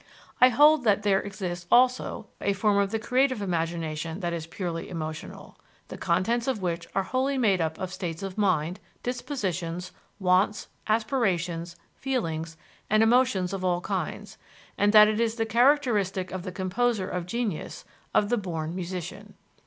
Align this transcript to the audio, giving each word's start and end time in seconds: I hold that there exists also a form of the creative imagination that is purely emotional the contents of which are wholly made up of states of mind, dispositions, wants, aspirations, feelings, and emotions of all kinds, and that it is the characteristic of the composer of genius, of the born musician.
I 0.41 0.49
hold 0.49 0.83
that 0.83 1.03
there 1.03 1.19
exists 1.21 1.67
also 1.71 2.25
a 2.41 2.53
form 2.53 2.79
of 2.79 2.89
the 2.89 2.97
creative 2.97 3.39
imagination 3.39 4.19
that 4.21 4.33
is 4.33 4.47
purely 4.47 4.89
emotional 4.89 5.59
the 5.89 5.95
contents 5.99 6.47
of 6.47 6.59
which 6.59 6.87
are 6.95 7.03
wholly 7.03 7.37
made 7.37 7.61
up 7.61 7.77
of 7.77 7.93
states 7.93 8.23
of 8.23 8.35
mind, 8.35 8.79
dispositions, 9.03 9.91
wants, 10.17 10.67
aspirations, 10.87 11.75
feelings, 11.93 12.57
and 12.89 13.03
emotions 13.03 13.53
of 13.53 13.63
all 13.63 13.81
kinds, 13.81 14.39
and 14.75 14.91
that 14.91 15.07
it 15.07 15.19
is 15.19 15.35
the 15.35 15.45
characteristic 15.45 16.31
of 16.31 16.41
the 16.41 16.51
composer 16.51 17.07
of 17.07 17.27
genius, 17.27 17.85
of 18.11 18.29
the 18.29 18.37
born 18.37 18.73
musician. 18.73 19.35